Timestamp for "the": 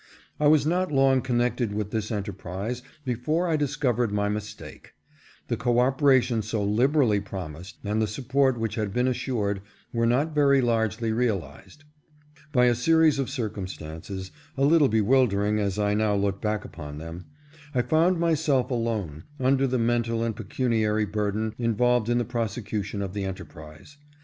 5.47-5.57, 8.01-8.07, 19.67-19.77, 22.17-22.25, 23.13-23.23